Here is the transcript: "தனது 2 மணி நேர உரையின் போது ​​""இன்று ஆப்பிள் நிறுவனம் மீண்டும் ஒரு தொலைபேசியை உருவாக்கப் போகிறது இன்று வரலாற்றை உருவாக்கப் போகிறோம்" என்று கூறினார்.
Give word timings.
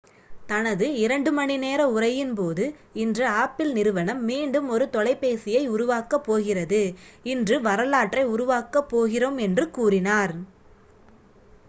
"தனது 0.47 0.85
2 0.99 1.31
மணி 1.31 1.55
நேர 1.57 1.81
உரையின் 1.87 2.31
போது 2.33 2.63
​​""இன்று 2.95 3.25
ஆப்பிள் 3.33 3.69
நிறுவனம் 3.73 4.21
மீண்டும் 4.21 4.69
ஒரு 4.69 4.85
தொலைபேசியை 4.93 5.63
உருவாக்கப் 5.67 6.25
போகிறது 6.25 6.81
இன்று 7.25 7.57
வரலாற்றை 7.61 8.23
உருவாக்கப் 8.27 8.89
போகிறோம்" 8.89 9.37
என்று 9.39 9.65
கூறினார். 9.69 10.33